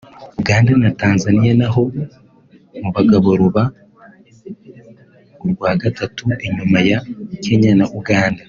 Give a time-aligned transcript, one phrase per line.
[0.39, 1.81] Uganda na Tanzania naho
[2.81, 3.63] mu bagabo ruba
[5.45, 6.99] urwa gatatu inyuma ya
[7.43, 8.39] Kenya na Uganda